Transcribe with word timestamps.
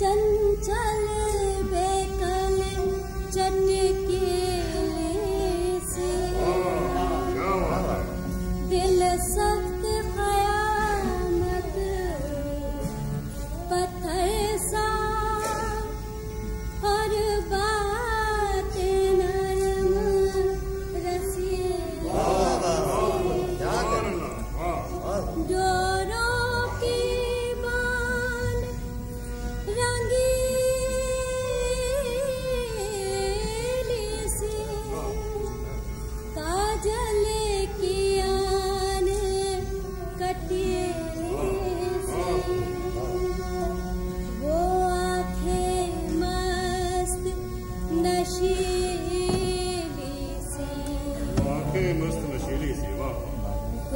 चंचल 0.00 1.19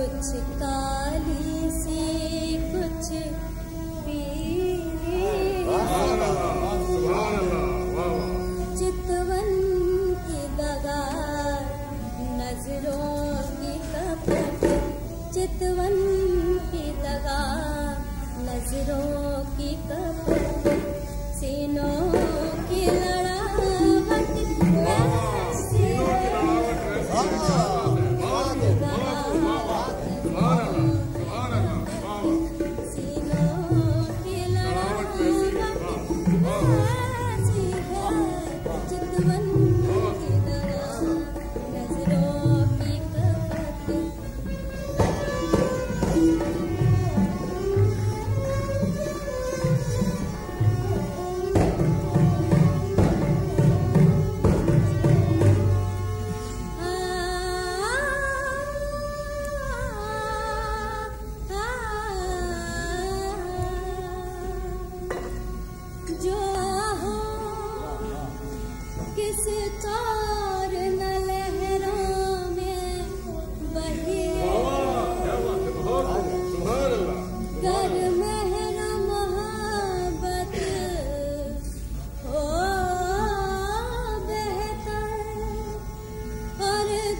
कुछ 0.04 0.32
काली 0.60 1.70
सी 1.70 2.33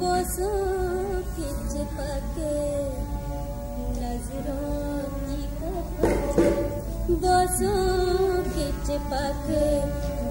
बोसो 0.00 0.50
खिंच 1.34 1.72
पके 1.96 2.54
नज़रों 3.96 5.02
की 5.24 5.42
कपच 5.58 6.38
बोसो 7.24 7.74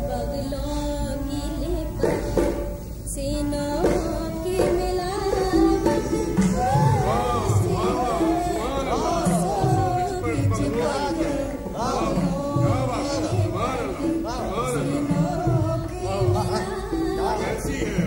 बगलों 0.10 0.78
की 1.28 1.44
लिपट 1.60 2.24
सेना 3.14 3.87
Garcia. 17.68 18.07